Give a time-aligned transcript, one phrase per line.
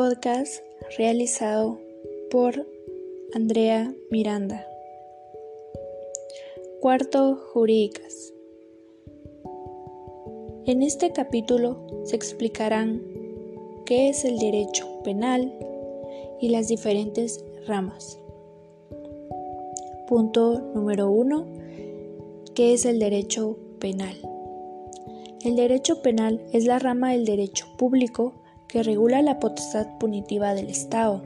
[0.00, 0.62] podcast
[0.96, 1.78] realizado
[2.30, 2.66] por
[3.34, 4.66] Andrea Miranda.
[6.80, 8.32] Cuarto, jurídicas.
[10.64, 13.02] En este capítulo se explicarán
[13.84, 15.54] qué es el derecho penal
[16.40, 18.18] y las diferentes ramas.
[20.08, 21.46] Punto número uno,
[22.54, 24.16] ¿qué es el derecho penal?
[25.44, 30.68] El derecho penal es la rama del derecho público que regula la potestad punitiva del
[30.68, 31.22] Estado.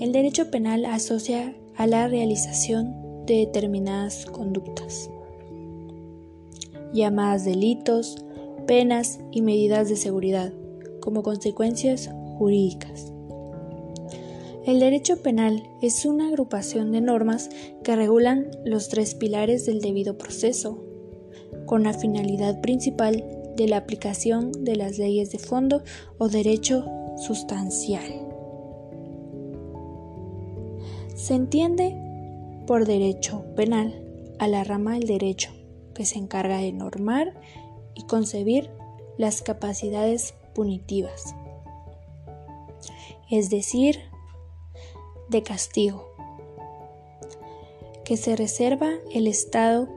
[0.00, 5.10] El derecho penal asocia a la realización de determinadas conductas,
[6.94, 8.24] llamadas delitos,
[8.66, 10.52] penas y medidas de seguridad,
[11.00, 13.12] como consecuencias jurídicas.
[14.64, 17.50] El derecho penal es una agrupación de normas
[17.84, 20.82] que regulan los tres pilares del debido proceso,
[21.66, 23.24] con la finalidad principal
[23.56, 25.82] de la aplicación de las leyes de fondo
[26.18, 26.84] o derecho
[27.16, 28.26] sustancial.
[31.14, 31.96] Se entiende
[32.66, 34.02] por derecho penal
[34.38, 35.50] a la rama del derecho
[35.94, 37.34] que se encarga de normar
[37.94, 38.70] y concebir
[39.18, 41.34] las capacidades punitivas,
[43.30, 44.00] es decir,
[45.28, 46.08] de castigo,
[48.04, 49.88] que se reserva el Estado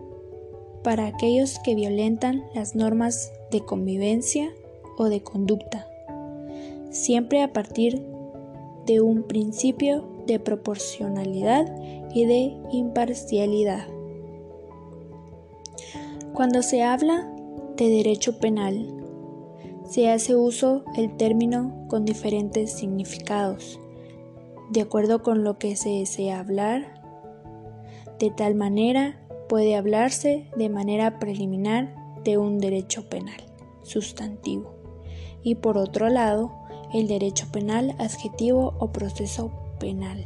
[0.84, 4.52] para aquellos que violentan las normas de convivencia
[4.98, 5.88] o de conducta,
[6.90, 8.04] siempre a partir
[8.86, 11.66] de un principio de proporcionalidad
[12.14, 13.88] y de imparcialidad.
[16.34, 17.32] Cuando se habla
[17.78, 18.88] de derecho penal,
[19.88, 23.80] se hace uso el término con diferentes significados,
[24.72, 27.02] de acuerdo con lo que se desea hablar.
[28.18, 33.42] De tal manera puede hablarse de manera preliminar de un derecho penal
[33.84, 34.74] sustantivo
[35.44, 36.52] y por otro lado
[36.94, 40.26] el derecho penal adjetivo o proceso penal.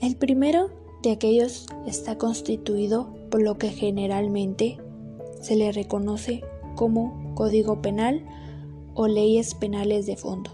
[0.00, 0.70] El primero
[1.02, 4.78] de aquellos está constituido por lo que generalmente
[5.40, 6.42] se le reconoce
[6.74, 8.24] como Código Penal
[8.94, 10.50] o leyes penales de fondo,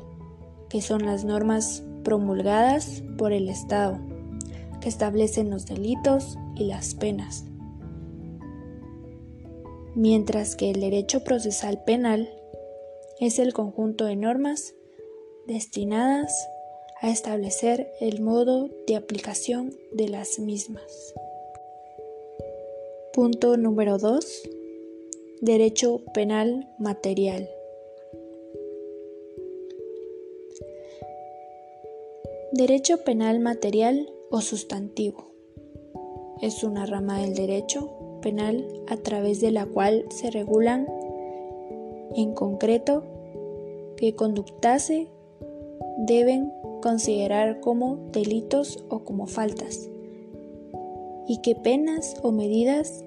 [0.69, 3.99] que son las normas promulgadas por el Estado
[4.81, 7.45] que establecen los delitos y las penas.
[9.97, 12.29] Mientras que el derecho procesal penal
[13.19, 14.75] es el conjunto de normas
[15.47, 16.51] destinadas
[17.01, 21.15] a establecer el modo de aplicación de las mismas.
[23.15, 24.43] Punto número 2.
[25.41, 27.49] Derecho penal material.
[32.53, 35.33] Derecho penal material o sustantivo.
[36.43, 40.87] Es una rama del derecho penal a través de la cual se regulan
[42.15, 43.05] en concreto
[43.97, 45.09] qué conductase
[45.99, 49.91] deben considerar como delitos o como faltas
[51.27, 53.05] y qué penas o medidas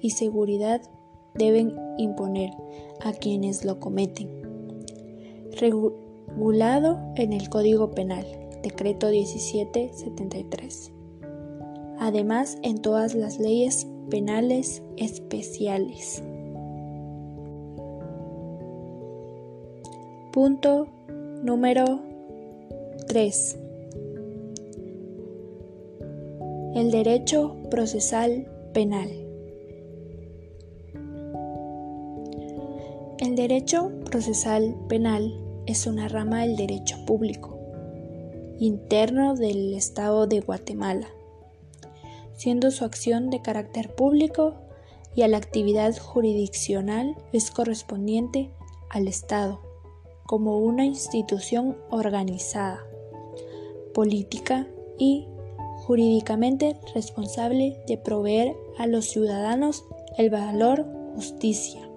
[0.00, 0.80] y seguridad
[1.34, 2.50] deben imponer
[3.00, 4.28] a quienes lo cometen.
[5.58, 8.24] Regulado en el Código Penal.
[8.62, 10.93] Decreto 1773.
[12.04, 16.22] Además, en todas las leyes penales especiales.
[20.30, 20.86] Punto
[21.42, 22.00] número
[23.08, 23.58] 3.
[26.74, 29.08] El derecho procesal penal.
[33.16, 37.58] El derecho procesal penal es una rama del derecho público
[38.58, 41.08] interno del Estado de Guatemala,
[42.36, 44.54] siendo su acción de carácter público
[45.14, 48.50] y a la actividad jurisdiccional es correspondiente
[48.90, 49.60] al Estado
[50.26, 52.84] como una institución organizada,
[53.92, 54.66] política
[54.98, 55.26] y
[55.86, 59.84] jurídicamente responsable de proveer a los ciudadanos
[60.16, 61.88] el valor justicia.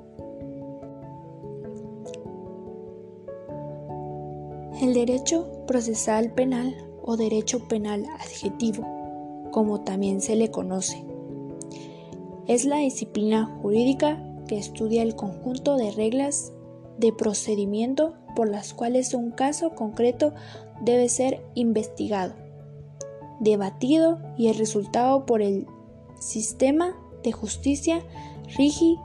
[4.82, 8.86] El derecho procesal penal o derecho penal adjetivo,
[9.52, 11.04] como también se le conoce,
[12.48, 16.54] es la disciplina jurídica que estudia el conjunto de reglas
[16.98, 20.34] de procedimiento por las cuales un caso concreto
[20.82, 22.34] debe ser investigado,
[23.40, 25.68] debatido y el resultado por el
[26.20, 28.02] sistema de justicia
[28.58, 28.98] rigi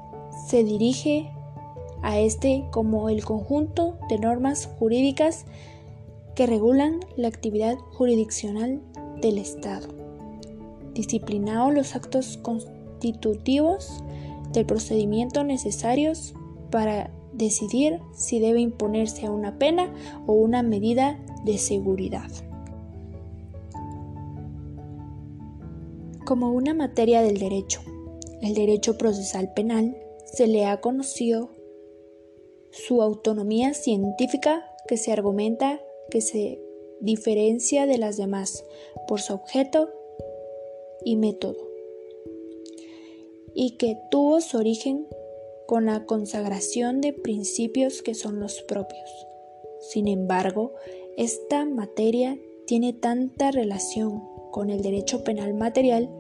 [0.49, 1.31] se dirige
[2.03, 5.45] a este como el conjunto de normas jurídicas
[6.35, 8.81] que regulan la actividad jurisdiccional
[9.21, 9.89] del Estado,
[10.95, 14.03] disciplinado los actos constitutivos
[14.53, 16.35] del procedimiento necesarios
[16.71, 19.93] para decidir si debe imponerse una pena
[20.27, 22.31] o una medida de seguridad.
[26.25, 27.81] Como una materia del derecho,
[28.43, 31.51] el derecho procesal penal se le ha conocido
[32.71, 35.81] su autonomía científica que se argumenta
[36.11, 36.61] que se
[37.01, 38.65] diferencia de las demás
[39.09, 39.91] por su objeto
[41.05, 41.69] y método,
[43.55, 45.07] y que tuvo su origen
[45.67, 49.11] con la consagración de principios que son los propios.
[49.81, 50.73] Sin embargo,
[51.17, 56.11] esta materia tiene tanta relación con el derecho penal material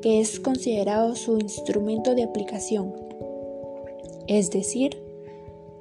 [0.00, 2.92] que es considerado su instrumento de aplicación,
[4.26, 5.02] es decir,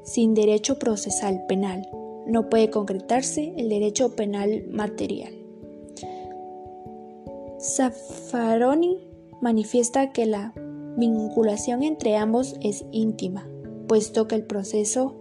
[0.03, 1.87] sin derecho procesal penal
[2.25, 5.40] no puede concretarse el derecho penal material.
[7.61, 8.97] Zaffaroni
[9.39, 10.51] manifiesta que la
[10.97, 13.47] vinculación entre ambos es íntima,
[13.87, 15.15] puesto que el proceso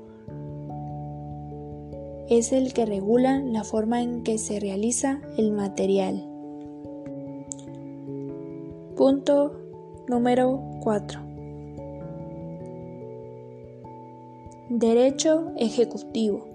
[2.31, 6.27] es el que regula la forma en que se realiza el material.
[8.97, 9.61] Punto
[10.09, 11.21] número 4.
[14.71, 16.50] Derecho ejecutivo.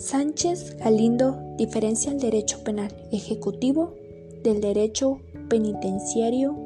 [0.00, 3.94] Sánchez Galindo diferencia el derecho penal ejecutivo
[4.42, 5.20] del derecho
[5.50, 6.56] penitenciario,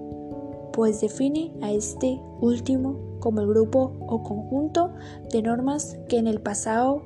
[0.73, 4.95] pues define a este último como el grupo o conjunto
[5.33, 7.03] de normas que en el pasado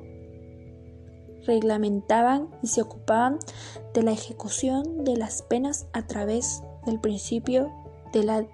[1.47, 3.39] reglamentaban y se ocupaban
[3.95, 7.71] de la ejecución de las penas a través del principio
[8.13, 8.45] de la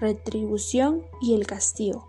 [0.00, 2.08] retribución y el castigo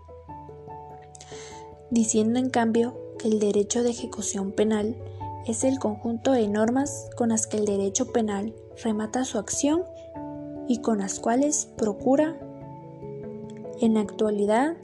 [1.90, 4.96] diciendo en cambio el derecho de ejecución penal
[5.46, 9.84] es el conjunto de normas con las que el derecho penal remata su acción
[10.66, 12.36] y con las cuales procura
[13.80, 14.76] en la actualidad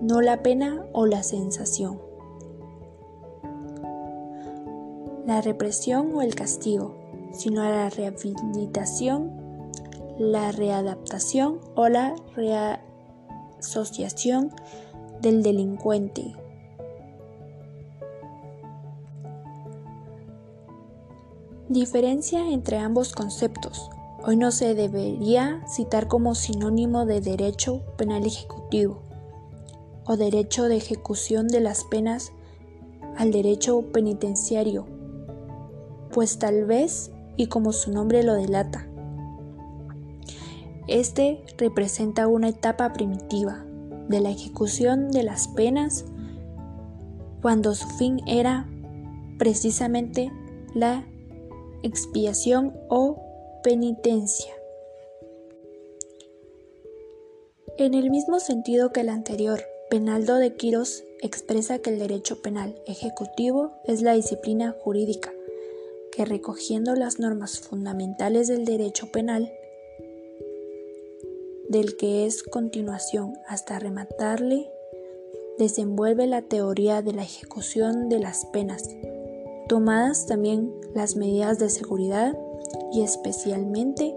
[0.00, 2.00] no la pena o la sensación,
[5.26, 6.94] la represión o el castigo,
[7.32, 9.72] sino la rehabilitación,
[10.18, 14.50] la readaptación o la reasociación
[15.22, 16.43] del delincuente.
[21.74, 23.90] Diferencia entre ambos conceptos.
[24.24, 29.02] Hoy no se debería citar como sinónimo de derecho penal ejecutivo
[30.06, 32.30] o derecho de ejecución de las penas
[33.16, 34.86] al derecho penitenciario,
[36.12, 38.86] pues tal vez, y como su nombre lo delata,
[40.86, 43.64] este representa una etapa primitiva
[44.08, 46.04] de la ejecución de las penas
[47.42, 48.68] cuando su fin era
[49.38, 50.30] precisamente
[50.72, 51.04] la
[51.84, 54.54] expiación o penitencia.
[57.76, 62.80] En el mismo sentido que el anterior, Penaldo de Quirós expresa que el derecho penal
[62.86, 65.32] ejecutivo es la disciplina jurídica
[66.10, 69.52] que recogiendo las normas fundamentales del derecho penal
[71.68, 74.70] del que es continuación hasta rematarle,
[75.58, 78.88] desenvuelve la teoría de la ejecución de las penas,
[79.68, 82.36] tomadas también las medidas de seguridad
[82.92, 84.14] y especialmente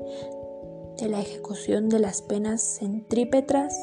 [0.97, 3.75] de la ejecución de las penas centrípetras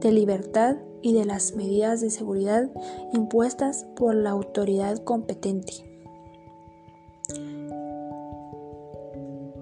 [0.00, 2.70] de libertad y de las medidas de seguridad
[3.12, 5.72] impuestas por la autoridad competente.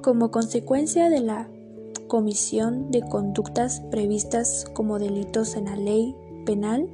[0.02, 1.49] Como consecuencia de la
[2.07, 6.16] comisión de conductas previstas como delitos en la ley
[6.47, 6.88] penal,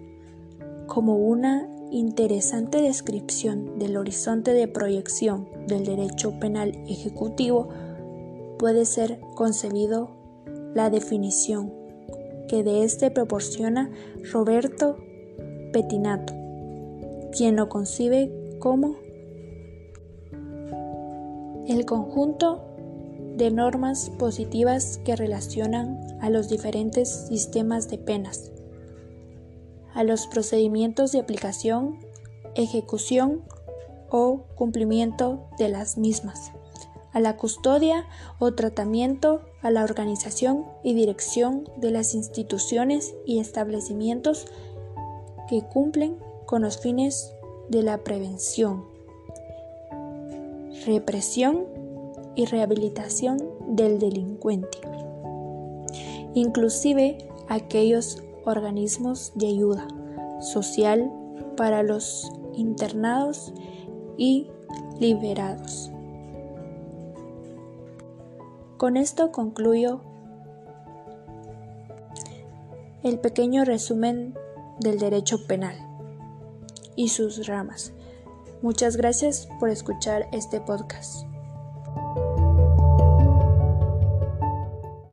[0.88, 7.68] como una interesante descripción del horizonte de proyección del derecho penal ejecutivo,
[8.58, 10.10] puede ser concebido
[10.74, 11.72] la definición
[12.48, 13.92] que de este proporciona
[14.32, 14.96] Roberto
[15.72, 16.34] Petinato,
[17.32, 18.96] quien lo concibe como
[21.68, 22.64] el conjunto
[23.36, 28.50] de normas positivas que relacionan a los diferentes sistemas de penas,
[29.94, 31.98] a los procedimientos de aplicación,
[32.54, 33.42] ejecución
[34.10, 36.52] o cumplimiento de las mismas,
[37.12, 38.06] a la custodia
[38.38, 44.46] o tratamiento, a la organización y dirección de las instituciones y establecimientos
[45.48, 47.32] que cumplen con los fines
[47.68, 48.84] de la prevención,
[50.86, 51.66] represión
[52.34, 54.78] y rehabilitación del delincuente,
[56.34, 59.88] inclusive aquellos organismos de ayuda
[60.40, 61.10] social
[61.56, 63.52] para los internados
[64.16, 64.48] y
[64.98, 65.90] liberados.
[68.76, 70.00] Con esto concluyo
[73.02, 74.34] el pequeño resumen
[74.80, 75.76] del derecho penal
[76.96, 77.92] y sus ramas.
[78.62, 81.33] Muchas gracias por escuchar este podcast.